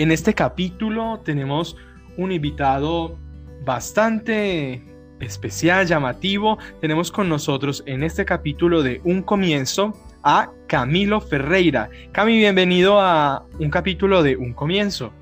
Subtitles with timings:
[0.00, 1.76] En este capítulo tenemos
[2.16, 3.18] un invitado
[3.66, 4.82] bastante
[5.20, 6.56] especial, llamativo.
[6.80, 9.92] Tenemos con nosotros en este capítulo de Un Comienzo
[10.22, 11.90] a Camilo Ferreira.
[12.12, 15.12] Cami, bienvenido a un capítulo de Un Comienzo.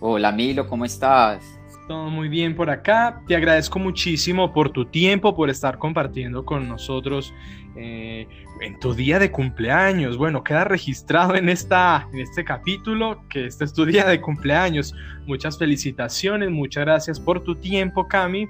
[0.00, 1.42] Hola Milo, ¿cómo estás?
[1.90, 3.20] Todo muy bien por acá.
[3.26, 7.34] Te agradezco muchísimo por tu tiempo, por estar compartiendo con nosotros
[7.74, 8.28] eh,
[8.60, 10.16] en tu día de cumpleaños.
[10.16, 14.94] Bueno, queda registrado en, esta, en este capítulo que este es tu día de cumpleaños.
[15.26, 18.46] Muchas felicitaciones, muchas gracias por tu tiempo, Cami.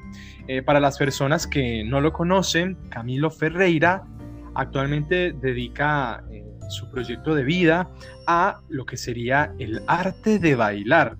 [0.46, 4.04] Eh, para las personas que no lo conocen, Camilo Ferreira
[4.54, 7.88] actualmente dedica eh, su proyecto de vida
[8.26, 11.16] a lo que sería el arte de bailar.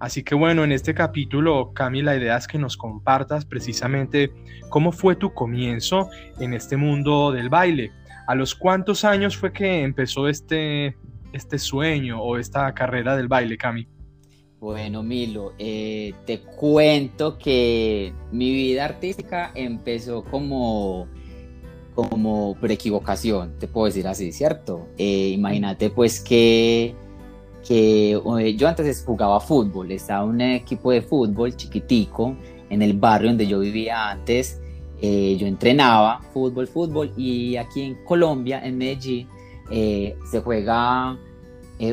[0.00, 4.32] Así que bueno, en este capítulo, Cami, la idea es que nos compartas precisamente
[4.70, 6.08] cómo fue tu comienzo
[6.38, 7.92] en este mundo del baile.
[8.26, 10.96] ¿A los cuántos años fue que empezó este,
[11.34, 13.86] este sueño o esta carrera del baile, Cami?
[14.58, 21.08] Bueno, Milo, eh, te cuento que mi vida artística empezó como,
[21.94, 24.88] como por equivocación, te puedo decir así, ¿cierto?
[24.96, 26.94] Eh, imagínate pues que
[27.66, 32.36] que eh, yo antes jugaba fútbol, estaba un equipo de fútbol chiquitico
[32.68, 34.60] en el barrio donde yo vivía antes.
[35.02, 39.28] Eh, yo entrenaba fútbol, fútbol y aquí en Colombia, en Medellín,
[39.70, 41.18] eh, se juega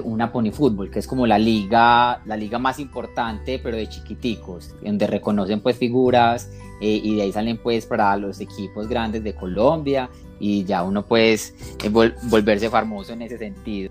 [0.04, 4.76] una pony fútbol, que es como la liga, la liga más importante, pero de chiquiticos,
[4.84, 6.52] donde reconocen pues figuras
[6.82, 10.10] y de ahí salen pues para los equipos grandes de Colombia
[10.42, 11.56] y ya uno pues
[12.23, 13.87] volverse famoso en ese sentido.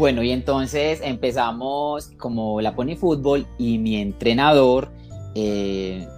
[0.00, 4.90] Bueno, y entonces empezamos como la Pony Fútbol y mi entrenador
[5.34, 6.08] eh,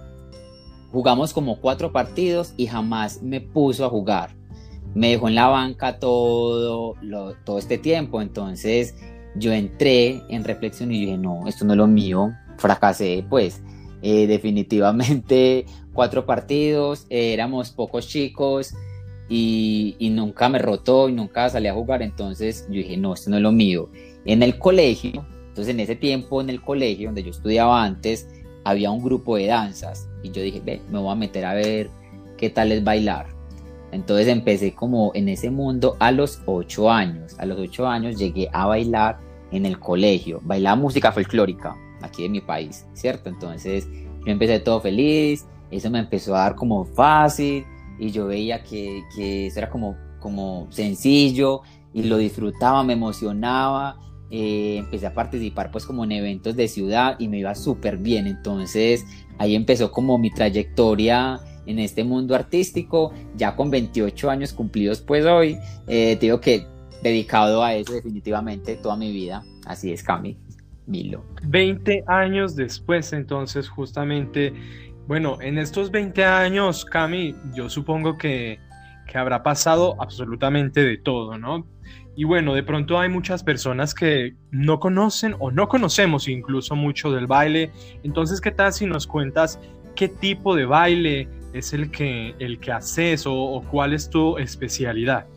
[0.89, 4.37] jugamos como cuatro partidos y jamás me puso a jugar.
[4.95, 6.95] Me dejó en la banca todo,
[7.43, 8.21] todo este tiempo.
[8.21, 8.95] Entonces
[9.35, 12.31] yo entré en reflexión y dije, no, esto no es lo mío.
[12.59, 13.61] Fracasé, pues.
[14.01, 18.73] Eh, definitivamente cuatro partidos, éramos pocos chicos
[19.29, 23.37] y, nunca me rotó y nunca salí a jugar, entonces yo dije, no, esto no
[23.37, 23.89] es lo mío.
[24.25, 28.27] En el colegio, entonces en ese tiempo en el colegio donde yo estudiaba antes,
[28.63, 31.89] había un grupo de danzas y yo dije, ve, me voy a meter a ver
[32.37, 33.27] qué tal es bailar.
[33.91, 37.35] Entonces empecé como en ese mundo a los ocho años.
[37.37, 39.19] A los ocho años llegué a bailar
[39.51, 40.39] en el colegio.
[40.43, 43.29] Bailaba música folclórica aquí de mi país, ¿cierto?
[43.29, 43.87] Entonces
[44.25, 47.65] yo empecé todo feliz, eso me empezó a dar como fácil
[47.99, 51.61] y yo veía que, que eso era como, como sencillo
[51.93, 53.99] y lo disfrutaba, me emocionaba.
[54.35, 58.25] Eh, empecé a participar pues como en eventos de ciudad y me iba súper bien.
[58.25, 59.05] Entonces
[59.37, 65.25] ahí empezó como mi trayectoria en este mundo artístico, ya con 28 años cumplidos pues
[65.25, 66.65] hoy, eh, te digo que
[67.03, 69.43] dedicado a eso definitivamente toda mi vida.
[69.65, 70.37] Así es, Cami.
[70.85, 71.23] Milo.
[71.47, 74.53] 20 años después, entonces, justamente
[75.07, 78.59] bueno, en estos 20 años, Cami, yo supongo que,
[79.13, 81.67] habrá pasado absolutamente de todo, ¿no?
[82.15, 87.11] Y bueno, de pronto hay muchas personas que no conocen o no conocemos incluso mucho
[87.11, 87.71] del baile.
[88.01, 89.59] Entonces, ¿qué tal si nos cuentas
[89.95, 95.27] qué tipo de baile es el que, el que haces o cuál es tu especialidad?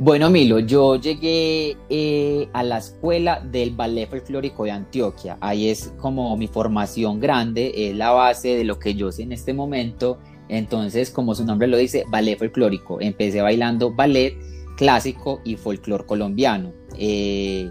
[0.00, 5.36] Bueno, Milo, yo llegué eh, a la escuela del ballet folclórico de Antioquia.
[5.40, 9.32] Ahí es como mi formación grande, es la base de lo que yo sé en
[9.32, 10.20] este momento.
[10.48, 13.00] Entonces, como su nombre lo dice, ballet folclórico.
[13.00, 14.36] Empecé bailando ballet
[14.76, 16.72] clásico y folclor colombiano.
[16.96, 17.68] Eh,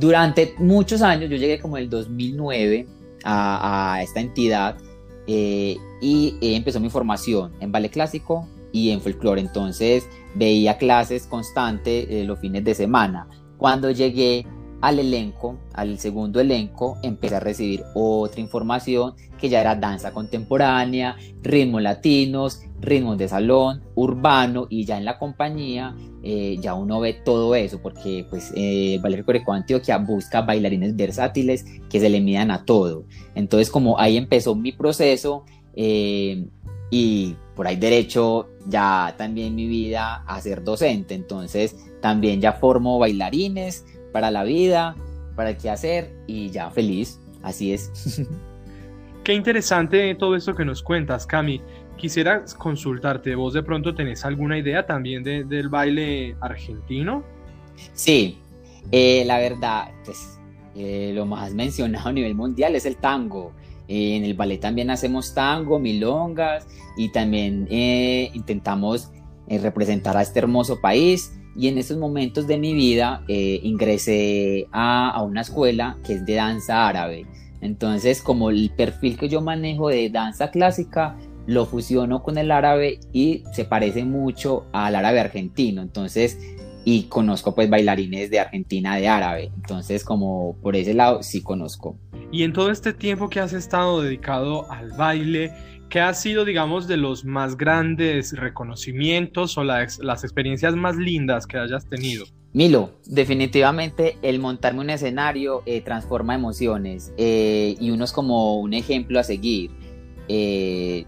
[0.00, 2.86] durante muchos años, yo llegué como el 2009
[3.24, 4.78] a, esta entidad
[5.26, 9.40] eh, y empezó mi formación en ballet clásico y en folclore.
[9.40, 13.28] Entonces veía clases constantes eh, los fines de semana.
[13.56, 14.46] Cuando llegué
[14.80, 21.16] al elenco, al segundo elenco, empecé a recibir otra información que ya era danza contemporánea,
[21.42, 27.12] ritmos latinos, ritmos de salón, urbano y ya en la compañía eh, ya uno ve
[27.12, 32.50] todo eso porque pues eh, Ballet Coreco Antioquia busca bailarines versátiles que se le midan
[32.50, 33.04] a todo.
[33.34, 35.44] Entonces como ahí empezó mi proceso
[36.90, 42.98] y por ahí derecho ya también mi vida a ser docente, entonces también ya formo
[42.98, 44.96] bailarines para la vida,
[45.36, 48.22] para qué hacer y ya feliz, así es.
[49.24, 51.60] Qué interesante todo esto que nos cuentas, Cami.
[51.98, 57.22] Quisiera consultarte, ¿vos de pronto tenés alguna idea también del baile argentino?
[57.92, 58.38] Sí,
[58.90, 60.38] eh, la verdad, pues
[60.74, 63.52] eh, lo más mencionado a nivel mundial es el tango.
[63.88, 69.10] Eh, en el ballet también hacemos tango, milongas y también eh, intentamos
[69.48, 71.32] eh, representar a este hermoso país.
[71.56, 76.26] Y en esos momentos de mi vida eh, ingresé a, a una escuela que es
[76.26, 77.26] de danza árabe.
[77.60, 83.00] Entonces, como el perfil que yo manejo de danza clásica, lo fusiono con el árabe
[83.12, 85.82] y se parece mucho al árabe argentino.
[85.82, 86.38] Entonces,
[86.84, 89.50] y conozco pues bailarines de Argentina de árabe.
[89.56, 91.98] Entonces, como por ese lado sí conozco.
[92.30, 95.52] Y en todo este tiempo que has estado dedicado al baile,
[95.88, 101.46] ¿qué ha sido, digamos, de los más grandes reconocimientos o las, las experiencias más lindas
[101.46, 102.26] que hayas tenido?
[102.52, 108.72] Milo, definitivamente el montarme un escenario eh, transforma emociones eh, y uno es como un
[108.74, 109.70] ejemplo a seguir.
[110.28, 111.04] Eh,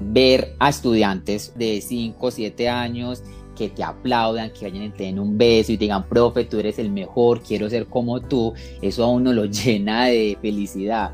[0.00, 3.22] ver a estudiantes de 5 o 7 años
[3.54, 6.58] que te aplaudan, que vayan y te den un beso y te digan, profe, tú
[6.58, 11.12] eres el mejor, quiero ser como tú, eso a uno lo llena de felicidad.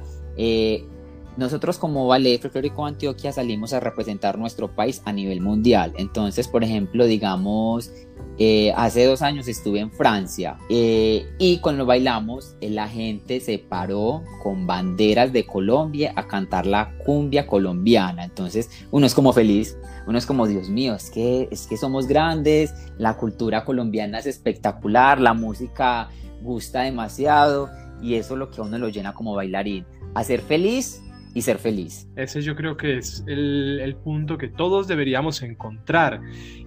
[1.39, 5.93] Nosotros como Ballet Folclórico Antioquia salimos a representar nuestro país a nivel mundial.
[5.97, 7.93] Entonces, por ejemplo, digamos,
[8.39, 13.59] eh, hace dos años estuve en Francia eh, y cuando bailamos eh, la gente se
[13.59, 18.25] paró con banderas de Colombia a cantar la cumbia colombiana.
[18.25, 19.77] Entonces uno es como feliz,
[20.09, 24.27] uno es como Dios mío, es que, es que somos grandes, la cultura colombiana es
[24.27, 26.09] espectacular, la música
[26.43, 27.71] gusta demasiado
[28.03, 29.87] y eso es lo que a uno lo llena como bailarín.
[30.15, 31.01] Hacer feliz
[31.35, 32.09] y ser feliz.
[32.17, 36.21] Ese yo creo que es el, el punto que todos deberíamos encontrar.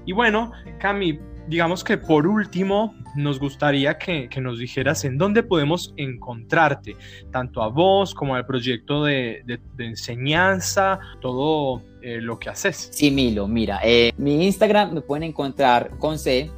[0.05, 5.93] Y bueno, Cami, digamos que por último, nos gustaría que, nos dijeras en dónde podemos
[5.97, 6.95] encontrarte,
[7.31, 9.43] tanto a vos como al proyecto de,
[9.77, 12.89] enseñanza, todo eh, lo que haces.
[12.91, 16.49] Sí, Milo, mira, eh, mi Instagram me pueden encontrar con C,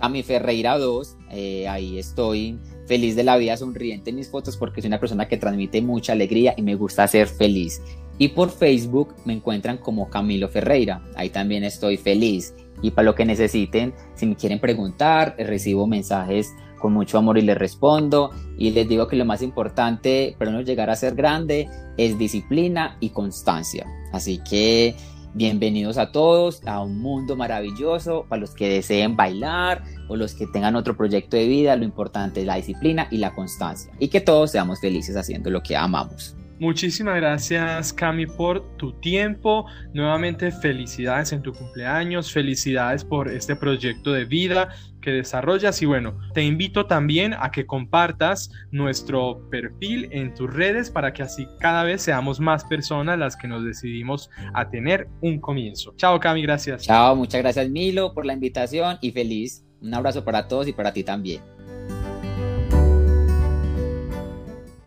[0.00, 2.58] Cami Ferreira 2, eh, ahí estoy
[2.90, 6.12] feliz de la vida, sonriente en mis fotos porque soy una persona que transmite mucha
[6.12, 7.80] alegría y me gusta ser feliz.
[8.18, 12.52] Y por Facebook me encuentran como Camilo Ferreira, ahí también estoy feliz
[12.82, 17.42] y para lo que necesiten, si me quieren preguntar, recibo mensajes con mucho amor y
[17.42, 21.68] les respondo y les digo que lo más importante para no llegar a ser grande
[21.96, 23.86] es disciplina y constancia.
[24.10, 24.96] Así que
[25.34, 30.46] bienvenidos a todos a un mundo maravilloso para los que deseen bailar o los que
[30.46, 34.20] tengan otro proyecto de vida, lo importante es la disciplina y la constancia y que
[34.20, 36.36] todos seamos felices haciendo lo que amamos.
[36.60, 39.64] Muchísimas gracias Cami por tu tiempo.
[39.94, 44.68] Nuevamente felicidades en tu cumpleaños, felicidades por este proyecto de vida
[45.00, 50.90] que desarrollas y bueno, te invito también a que compartas nuestro perfil en tus redes
[50.90, 55.40] para que así cada vez seamos más personas las que nos decidimos a tener un
[55.40, 55.94] comienzo.
[55.96, 56.82] Chao Cami, gracias.
[56.82, 59.64] Chao, muchas gracias Milo por la invitación y feliz.
[59.80, 61.40] Un abrazo para todos y para ti también.